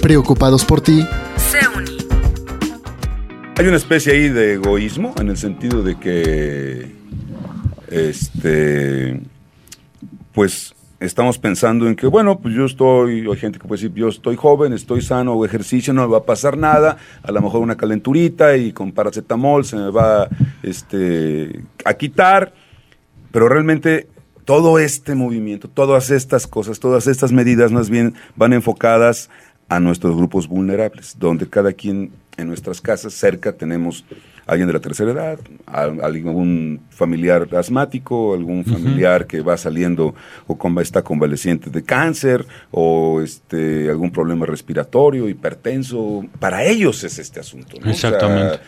[0.05, 1.03] Preocupados por ti,
[3.57, 6.91] Hay una especie ahí de egoísmo en el sentido de que,
[7.89, 9.19] este,
[10.31, 14.09] pues estamos pensando en que, bueno, pues yo estoy, hay gente que puede decir, yo
[14.09, 17.61] estoy joven, estoy sano, hago ejercicio, no me va a pasar nada, a lo mejor
[17.61, 20.29] una calenturita y con paracetamol se me va
[20.61, 22.53] este, a quitar,
[23.31, 24.07] pero realmente
[24.45, 29.31] todo este movimiento, todas estas cosas, todas estas medidas más bien van enfocadas
[29.69, 34.05] a nuestros grupos vulnerables, donde cada quien en nuestras casas cerca tenemos
[34.45, 39.57] a alguien de la tercera edad, a- a algún familiar asmático, algún familiar que va
[39.57, 40.13] saliendo
[40.45, 46.25] o con- está convaleciente de cáncer o este algún problema respiratorio, hipertenso.
[46.39, 47.77] Para ellos es este asunto.
[47.81, 47.89] ¿no?
[47.89, 48.59] O sea, Exactamente.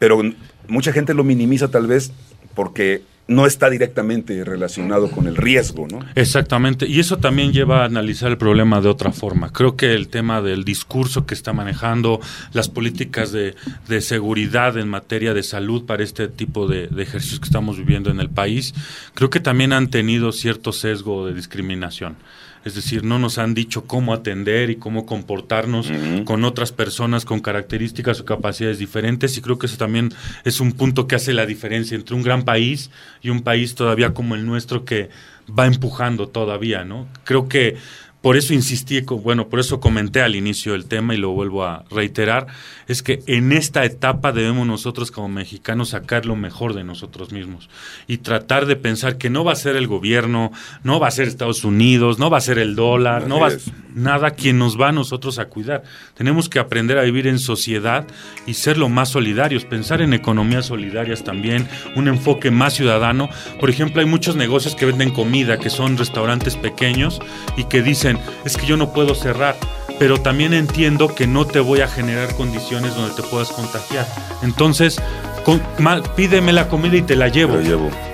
[0.00, 0.20] pero
[0.66, 2.10] mucha gente lo minimiza tal vez
[2.54, 6.00] porque no está directamente relacionado con el riesgo, ¿no?
[6.14, 9.50] Exactamente, y eso también lleva a analizar el problema de otra forma.
[9.50, 12.20] Creo que el tema del discurso que está manejando,
[12.52, 13.54] las políticas de,
[13.88, 18.10] de seguridad en materia de salud para este tipo de, de ejercicios que estamos viviendo
[18.10, 18.74] en el país,
[19.14, 22.16] creo que también han tenido cierto sesgo de discriminación.
[22.64, 25.92] Es decir, no nos han dicho cómo atender y cómo comportarnos
[26.24, 30.12] con otras personas con características o capacidades diferentes y creo que eso también
[30.44, 32.90] es un punto que hace la diferencia entre un gran país
[33.22, 35.10] y un país todavía como el nuestro que
[35.46, 37.06] va empujando todavía, ¿no?
[37.24, 37.76] Creo que
[38.24, 41.84] por eso insistí, bueno, por eso comenté al inicio del tema y lo vuelvo a
[41.90, 42.46] reiterar,
[42.88, 47.68] es que en esta etapa debemos nosotros como mexicanos sacar lo mejor de nosotros mismos
[48.06, 50.52] y tratar de pensar que no va a ser el gobierno,
[50.84, 53.52] no va a ser Estados Unidos, no va a ser el dólar, no va a
[53.52, 53.70] es.
[53.94, 55.82] nada quien nos va a nosotros a cuidar.
[56.14, 58.06] Tenemos que aprender a vivir en sociedad
[58.46, 63.28] y ser lo más solidarios, pensar en economías solidarias también, un enfoque más ciudadano.
[63.60, 67.20] Por ejemplo, hay muchos negocios que venden comida, que son restaurantes pequeños
[67.58, 68.13] y que dicen,
[68.44, 69.56] es que yo no puedo cerrar,
[69.98, 74.06] pero también entiendo que no te voy a generar condiciones donde te puedas contagiar.
[74.42, 75.00] Entonces,
[75.44, 77.54] con- ma- pídeme la comida y te la llevo.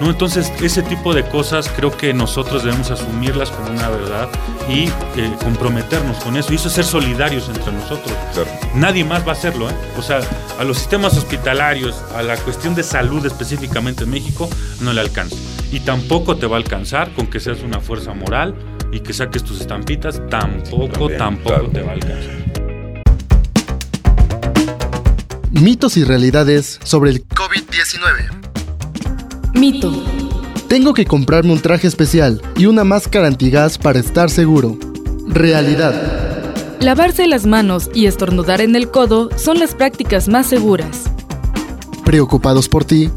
[0.00, 0.10] ¿no?
[0.10, 4.28] Entonces, ese tipo de cosas creo que nosotros debemos asumirlas como una verdad
[4.68, 4.84] y
[5.16, 6.52] eh, comprometernos con eso.
[6.52, 8.12] Y eso es ser solidarios entre nosotros.
[8.74, 9.70] Nadie más va a hacerlo.
[9.70, 9.74] ¿eh?
[9.96, 10.20] O sea,
[10.58, 15.36] a los sistemas hospitalarios, a la cuestión de salud específicamente en México, no le alcanza.
[15.72, 18.54] Y tampoco te va a alcanzar con que seas una fuerza moral
[18.92, 22.40] y que saques tus estampitas, tampoco, tampoco te va a alcanzar.
[25.50, 28.40] Mitos y realidades sobre el COVID-19.
[29.54, 29.92] Mito.
[30.68, 34.78] Tengo que comprarme un traje especial y una máscara antigas para estar seguro.
[35.26, 36.20] Realidad.
[36.80, 41.10] Lavarse las manos y estornudar en el codo son las prácticas más seguras.
[42.04, 43.10] Preocupados por ti.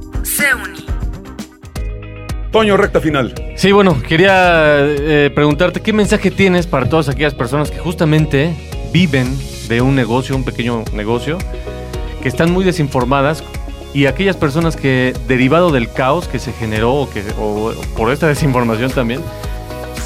[2.54, 3.34] Toño, recta final.
[3.56, 8.54] Sí, bueno, quería eh, preguntarte qué mensaje tienes para todas aquellas personas que justamente
[8.94, 9.36] viven
[9.68, 11.40] de un negocio, un pequeño negocio,
[12.22, 13.44] que están muy desinformadas
[13.92, 18.28] y aquellas personas que, derivado del caos que se generó o, que, o por esta
[18.34, 19.22] desinformación también,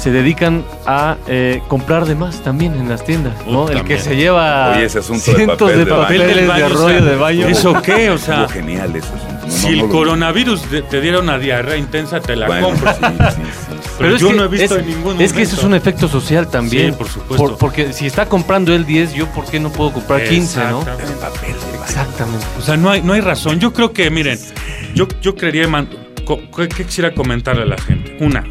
[0.00, 3.64] se dedican a eh, comprar de más también en las tiendas, ¿no?
[3.64, 3.98] Uh, el también.
[3.98, 6.68] que se lleva Oye, ese asunto de cientos papel de de papeles de, baño, o
[6.70, 7.46] rollo sea, de baño.
[7.46, 8.08] ¿Eso qué?
[8.08, 9.37] O sea, genial asunto.
[9.48, 12.92] No, si no, el coronavirus te, te diera una diarrea intensa, te la Bueno, compro.
[12.92, 13.72] sí, sí, sí.
[13.98, 15.70] Pero, es yo que no he visto es, en ningún Es que eso es un
[15.70, 15.88] momento.
[15.88, 16.92] efecto social también.
[16.92, 17.56] Sí, por supuesto.
[17.58, 20.80] porque si está comprando él 10, yo ¿por qué no puedo comprar 15, no?
[20.80, 21.18] Exactamente.
[21.84, 22.46] Exactamente.
[22.58, 23.58] O sea, no hay, no hay razón.
[23.58, 24.38] Yo creo que, miren,
[24.94, 25.88] yo, yo creería, man-
[26.24, 28.16] co- ¿qué, qué quisiera comentarle a la gente?
[28.20, 28.44] Una,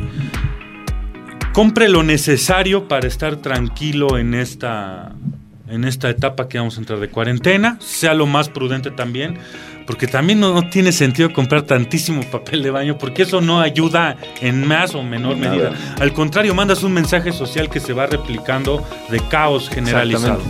[1.53, 5.11] compre lo necesario para estar tranquilo en esta,
[5.69, 7.77] en esta etapa que vamos a entrar de cuarentena.
[7.79, 9.37] Sea lo más prudente también.
[9.87, 14.17] Porque también no, no tiene sentido comprar tantísimo papel de baño, porque eso no ayuda
[14.41, 15.49] en más o menor Nada.
[15.49, 15.71] medida.
[15.99, 20.41] Al contrario, mandas un mensaje social que se va replicando de caos generalizado.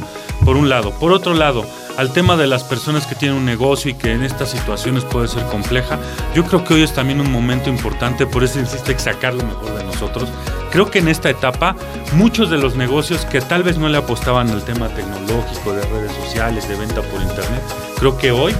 [0.44, 0.92] Por un lado.
[0.92, 1.66] Por otro lado,
[1.98, 5.28] al tema de las personas que tienen un negocio y que en estas situaciones puede
[5.28, 6.00] ser compleja,
[6.36, 9.44] yo creo que hoy es también un momento importante, por eso insiste en sacar lo
[9.44, 10.30] mejor de nosotros.
[10.72, 11.76] Creo que en esta etapa,
[12.14, 16.12] muchos de los negocios que tal vez no le apostaban al tema tecnológico, de redes
[16.24, 17.62] sociales, de venta por internet,
[18.00, 18.54] creo que hoy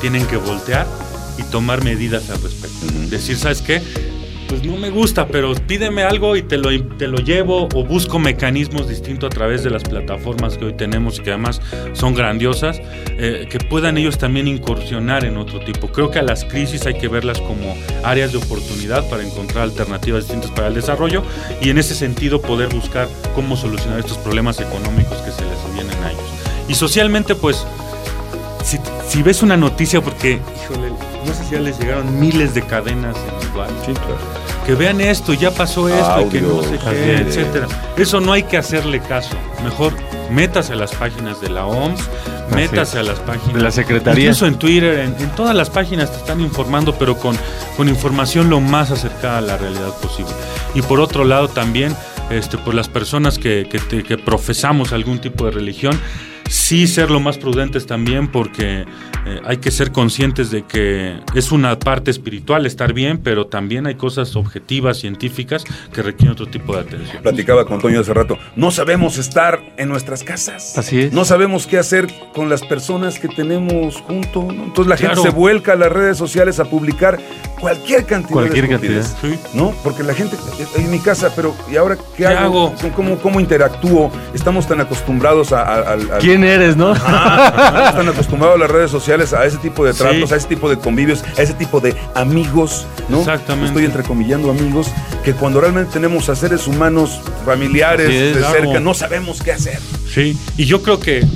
[0.00, 0.86] tienen que voltear
[1.38, 2.86] y tomar medidas al respecto.
[3.08, 3.82] Decir, ¿sabes qué?
[4.48, 8.18] Pues no me gusta, pero pídeme algo y te lo, te lo llevo o busco
[8.18, 11.60] mecanismos distintos a través de las plataformas que hoy tenemos y que además
[11.92, 15.86] son grandiosas, eh, que puedan ellos también incursionar en otro tipo.
[15.92, 20.24] Creo que a las crisis hay que verlas como áreas de oportunidad para encontrar alternativas
[20.24, 21.22] distintas para el desarrollo
[21.60, 26.02] y en ese sentido poder buscar cómo solucionar estos problemas económicos que se les vienen
[26.02, 26.24] a ellos.
[26.66, 27.64] Y socialmente, pues,
[28.64, 28.78] si,
[29.10, 30.90] si ves una noticia, porque, híjole,
[31.26, 33.40] no sé si ya les llegaron miles de cadenas en.
[33.84, 34.40] Sí, claro.
[34.66, 37.66] Que vean esto, ya pasó esto, y que no sé qué, etcétera.
[37.96, 39.36] Eso no hay que hacerle caso.
[39.64, 39.92] Mejor
[40.30, 42.00] métase a las páginas de la OMS,
[42.54, 44.24] métase a las páginas De la Secretaría.
[44.26, 47.36] Incluso en Twitter, en, en todas las páginas te están informando, pero con,
[47.76, 50.30] con información lo más acercada a la realidad posible.
[50.74, 51.96] Y por otro lado también,
[52.30, 55.98] este, por las personas que, que te- que profesamos algún tipo de religión,
[56.50, 58.84] sí ser lo más prudentes también porque
[59.26, 63.86] eh, hay que ser conscientes de que es una parte espiritual estar bien, pero también
[63.86, 67.22] hay cosas objetivas, científicas, que requieren otro tipo de atención.
[67.22, 68.36] Platicaba con Toño hace rato.
[68.56, 70.76] No sabemos estar en nuestras casas.
[70.76, 71.12] Así es.
[71.12, 74.42] No sabemos qué hacer con las personas que tenemos junto.
[74.42, 74.64] ¿no?
[74.64, 77.18] Entonces la gente se vuelca a las redes sociales a publicar
[77.60, 79.38] cualquier cantidad Cualquier de Sí.
[79.54, 79.72] ¿no?
[79.84, 82.68] Porque la gente eh, en mi casa, pero ¿y ahora qué, ¿Qué hago?
[82.68, 82.92] hago?
[82.96, 84.10] ¿Cómo, cómo interactúo?
[84.34, 86.94] Estamos tan acostumbrados a, a- ¿Quién eres, no?
[86.94, 90.34] Estamos tan acostumbrados a las redes sociales, a ese tipo de tratos, Sí.
[90.34, 93.18] a ese tipo de convivios, a ese tipo de amigos, ¿no?
[93.18, 93.66] Exactamente.
[93.68, 94.88] Estoy entrecomillando amigos,
[95.22, 99.78] que cuando realmente tenemos a seres humanos, familiares, es, de cerca, no sabemos qué hacer.
[100.12, 101.26] Sí, y yo creo que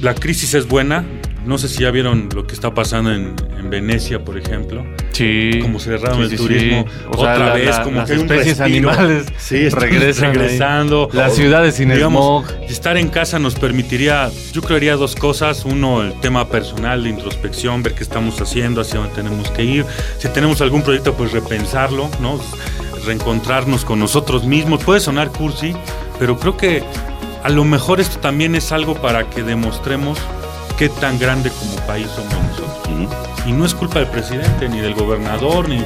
[0.00, 1.04] la crisis es buena.
[1.44, 3.34] No sé si ya vieron lo que está pasando en,
[3.76, 4.84] en Venecia, por ejemplo.
[5.12, 5.50] Sí.
[5.60, 6.94] Como cerraron Sí, el turismo sí.
[7.10, 10.36] O sea, otra la- vez, la- como las que un especies animales Sí, regresan ahí.
[10.36, 11.08] regresando.
[11.12, 12.62] Las ciudades sin Digamos, smog.
[12.70, 15.64] Estar en casa nos permitiría, yo creería dos cosas.
[15.64, 19.84] Uno, el tema personal de introspección, ver qué estamos haciendo, hacia dónde tenemos que ir.
[20.18, 22.38] Si tenemos algún proyecto, pues repensarlo, ¿no?
[23.04, 24.82] Reencontrarnos con nosotros mismos.
[24.84, 25.74] Puede sonar cursi,
[26.18, 26.82] pero creo que
[27.42, 30.18] a lo mejor esto también es algo para que demostremos
[30.78, 33.18] qué tan grande como país somos nosotros.
[33.46, 35.82] Y no es culpa del presidente, ni del gobernador, ni...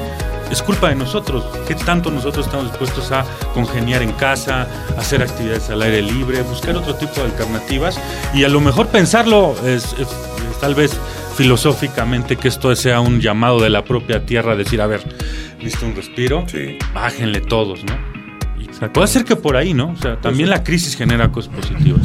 [0.50, 3.24] Es culpa de nosotros, qué tanto nosotros estamos dispuestos a
[3.54, 4.66] congeniar en casa,
[4.98, 7.98] hacer actividades al aire libre, buscar otro tipo de alternativas
[8.34, 10.94] y a lo mejor pensarlo es, es- es tal vez
[11.38, 15.00] filosóficamente que esto sea un llamado de la propia tierra, decir, a ver,
[15.62, 16.44] listo un respiro,
[16.92, 17.96] bájenle todos, ¿no?
[18.92, 19.92] Puede ser que por ahí, ¿no?
[19.92, 22.02] O sea, también la crisis genera cosas positivas.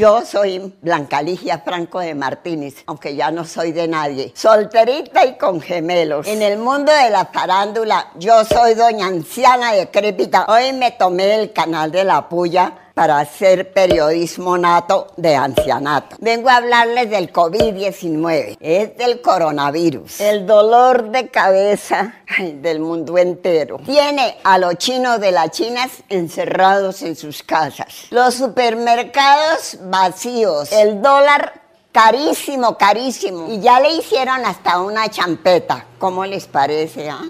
[0.00, 4.32] Yo soy Blanca Ligia Franco de Martínez, aunque ya no soy de nadie.
[4.34, 6.26] Solterita y con gemelos.
[6.26, 10.46] En el mundo de la farándula, yo soy doña anciana decrépita.
[10.48, 16.16] Hoy me tomé el canal de la puya para hacer periodismo nato de ancianato.
[16.20, 23.78] Vengo a hablarles del COVID-19, es del coronavirus, el dolor de cabeza del mundo entero.
[23.86, 31.00] Tiene a los chinos de las chinas encerrados en sus casas, los supermercados vacíos, el
[31.00, 31.54] dólar
[31.92, 33.48] Carísimo, carísimo.
[33.50, 35.86] Y ya le hicieron hasta una champeta.
[35.98, 37.24] ¿Cómo les parece, ah?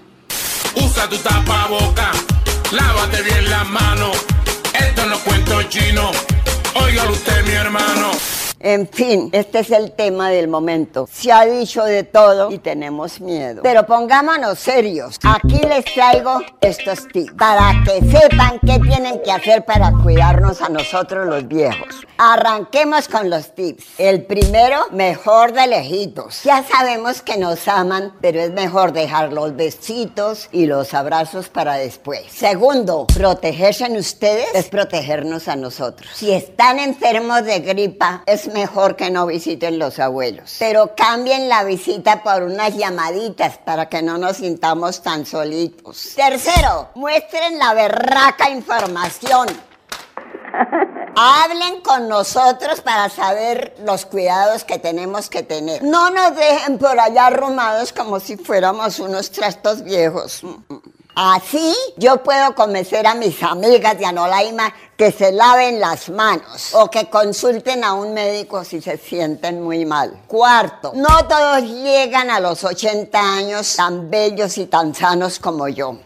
[0.76, 2.11] Usa tu tapaboca,
[2.70, 4.30] lávate bien las manos.
[4.81, 6.11] Esto no cuento chino.
[6.74, 8.11] Óigalo usted, mi hermano.
[8.62, 11.08] En fin, este es el tema del momento.
[11.11, 13.62] Se ha dicho de todo y tenemos miedo.
[13.62, 15.18] Pero pongámonos serios.
[15.24, 20.68] Aquí les traigo estos tips para que sepan qué tienen que hacer para cuidarnos a
[20.68, 22.06] nosotros los viejos.
[22.18, 23.82] Arranquemos con los tips.
[23.96, 26.42] El primero, mejor de lejitos.
[26.44, 31.76] Ya sabemos que nos aman, pero es mejor dejar los besitos y los abrazos para
[31.76, 32.24] después.
[32.30, 36.11] Segundo, protegerse en ustedes es protegernos a nosotros.
[36.14, 40.57] Si están enfermos de gripa, es mejor que no visiten los abuelos.
[40.59, 46.12] Pero cambien la visita por unas llamaditas para que no nos sintamos tan solitos.
[46.14, 49.48] Tercero, muestren la berraca información.
[51.16, 55.82] Hablen con nosotros para saber los cuidados que tenemos que tener.
[55.82, 60.42] No nos dejen por allá arrumados como si fuéramos unos trastos viejos.
[61.22, 66.90] Así yo puedo convencer a mis amigas de Anolaima que se laven las manos o
[66.90, 70.22] que consulten a un médico si se sienten muy mal.
[70.26, 75.98] Cuarto, no todos llegan a los 80 años tan bellos y tan sanos como yo.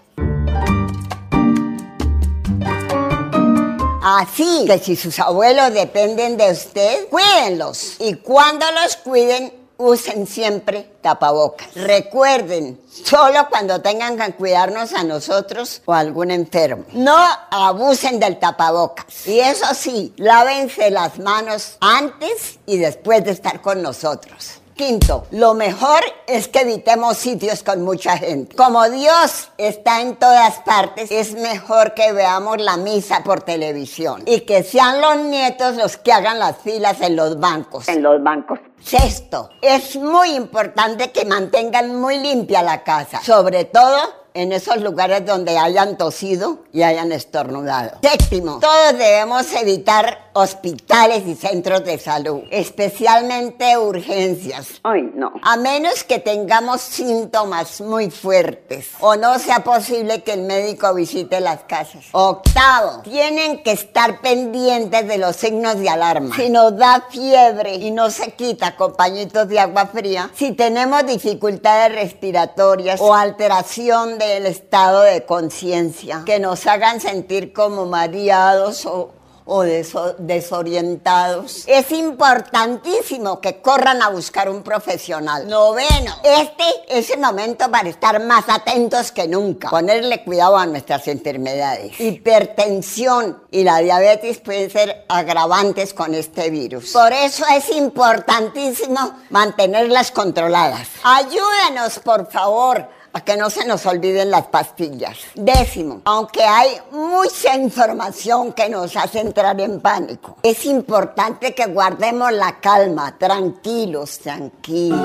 [4.02, 8.00] Así que si sus abuelos dependen de usted, cuídenlos.
[8.00, 11.74] Y cuando los cuiden, usen siempre tapabocas.
[11.74, 16.84] Recuerden, solo cuando tengan que cuidarnos a nosotros o a algún enfermo.
[16.92, 17.16] No
[17.50, 19.26] abusen del tapabocas.
[19.26, 24.60] Y eso sí, lávense las manos antes y después de estar con nosotros.
[24.74, 28.56] Quinto, lo mejor es que evitemos sitios con mucha gente.
[28.56, 34.40] Como Dios está en todas partes, es mejor que veamos la misa por televisión y
[34.40, 37.88] que sean los nietos los que hagan las filas en los bancos.
[37.88, 38.58] En los bancos.
[38.82, 43.96] Sexto, es muy importante que mantengan muy limpia la casa, sobre todo
[44.34, 47.98] en esos lugares donde hayan tosido y hayan estornudado.
[48.02, 54.80] Séptimo, todos debemos evitar hospitales y centros de salud, especialmente urgencias.
[54.82, 55.32] Ay, no.
[55.42, 61.40] A menos que tengamos síntomas muy fuertes o no sea posible que el médico visite
[61.40, 62.04] las casas.
[62.12, 66.34] Octavo, tienen que estar pendientes de los signos de alarma.
[66.36, 71.06] Si nos da fiebre y no se quita con pañitos de agua fría, si tenemos
[71.06, 79.12] dificultades respiratorias o alteración del estado de conciencia, que nos hagan sentir como mareados o
[79.46, 81.64] o deso- desorientados.
[81.66, 85.46] Es importantísimo que corran a buscar un profesional.
[85.48, 89.68] Noveno, este es el momento para estar más atentos que nunca.
[89.70, 91.98] Ponerle cuidado a nuestras enfermedades.
[92.00, 96.92] Hipertensión y la diabetes pueden ser agravantes con este virus.
[96.92, 98.98] Por eso es importantísimo
[99.30, 100.88] mantenerlas controladas.
[101.02, 105.16] Ayúdenos, por favor, a que no se nos olviden las pastillas.
[105.34, 112.32] Décimo, aunque hay mucha información que nos hace entrar en pánico, es importante que guardemos
[112.32, 114.98] la calma, tranquilos, tranquilos,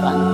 [0.00, 0.31] tranquilos.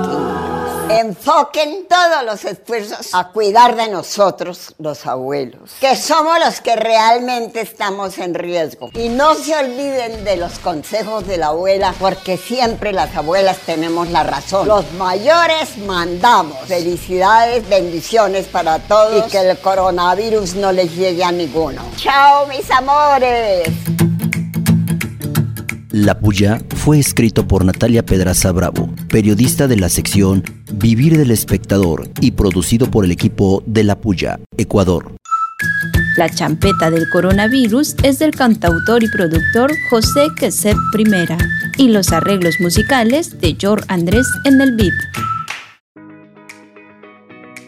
[0.91, 7.61] Enfoquen todos los esfuerzos a cuidar de nosotros, los abuelos, que somos los que realmente
[7.61, 8.91] estamos en riesgo.
[8.95, 14.09] Y no se olviden de los consejos de la abuela, porque siempre las abuelas tenemos
[14.11, 14.66] la razón.
[14.66, 16.57] Los mayores mandamos.
[16.66, 21.82] Felicidades, bendiciones para todos y que el coronavirus no les llegue a ninguno.
[21.97, 23.97] Chao, mis amores.
[26.01, 32.09] La Puya fue escrito por Natalia Pedraza Bravo, periodista de la sección Vivir del Espectador
[32.20, 35.16] y producido por el equipo de La Puya, Ecuador.
[36.16, 41.36] La champeta del coronavirus es del cantautor y productor José Queset Primera
[41.78, 44.94] y los arreglos musicales de George Andrés en el beat.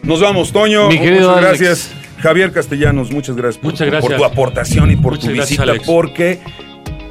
[0.03, 0.87] Nos vamos, Toño.
[0.87, 1.59] Mi querido muchas Alex.
[1.59, 1.91] gracias.
[2.19, 4.17] Javier Castellanos, muchas gracias, por, Muchas tu- por gracias.
[4.19, 5.85] tu aportación y por Muchas tu gracias, visita, Alex.
[5.85, 6.39] porque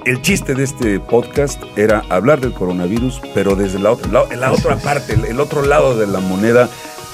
[0.05, 4.53] el chiste de este podcast era hablar del coronavirus, pero desde la otra, la, la
[4.53, 6.69] otra parte, el, el otro lado de la moneda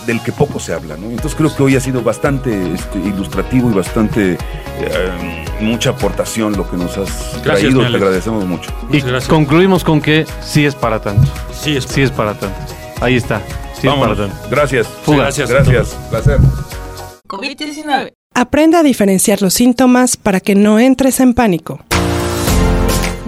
[0.07, 1.07] del que poco se habla, ¿no?
[1.11, 4.39] Entonces creo que hoy ha sido bastante este, ilustrativo y bastante
[4.79, 7.11] eh, mucha aportación lo que nos has
[7.45, 7.81] Gracias, traído.
[7.81, 8.71] Te agradecemos mucho.
[8.93, 11.29] Y concluimos con que sí es para tanto.
[11.53, 12.57] Sí es, sí es para tanto.
[13.01, 13.43] Ahí está.
[13.81, 14.13] Sí Vámonos.
[14.13, 14.49] es para tanto.
[14.51, 14.87] Gracias.
[14.87, 15.19] Fuga.
[15.25, 15.51] Gracias.
[15.51, 15.97] Gracias.
[16.11, 16.39] Placer.
[17.29, 18.13] COVID-19.
[18.35, 21.81] Aprende a diferenciar los síntomas para que no entres en pánico.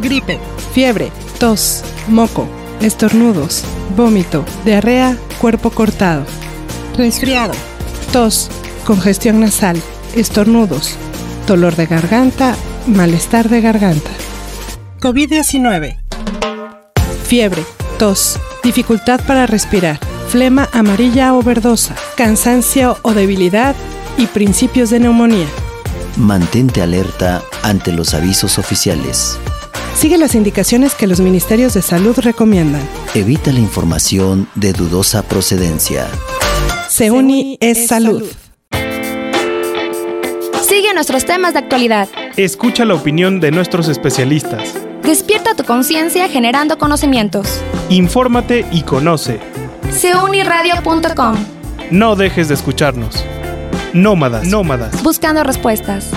[0.00, 0.38] Gripe,
[0.72, 2.46] fiebre, tos, moco,
[2.80, 3.64] estornudos,
[3.96, 6.24] vómito, diarrea, cuerpo cortado.
[6.96, 7.54] Resfriado,
[8.12, 8.48] tos,
[8.84, 9.80] congestión nasal,
[10.14, 10.96] estornudos,
[11.46, 12.54] dolor de garganta,
[12.86, 14.10] malestar de garganta.
[15.00, 15.98] COVID-19.
[17.24, 17.64] fiebre,
[17.98, 23.74] tos, dificultad para respirar, flema amarilla o verdosa, cansancio o debilidad
[24.16, 25.46] y principios de neumonía.
[26.16, 29.38] Mantente alerta ante los avisos oficiales.
[29.98, 32.88] Sigue las indicaciones que los ministerios de salud recomiendan.
[33.16, 36.06] Evita la información de dudosa procedencia.
[36.88, 38.22] Seuni es salud.
[40.62, 42.08] Sigue nuestros temas de actualidad.
[42.36, 44.72] Escucha la opinión de nuestros especialistas.
[45.02, 47.60] Despierta tu conciencia generando conocimientos.
[47.88, 49.40] Infórmate y conoce.
[49.90, 51.34] Seuniradio.com
[51.90, 53.24] No dejes de escucharnos.
[53.92, 55.02] Nómadas, nómadas.
[55.02, 56.12] Buscando respuestas.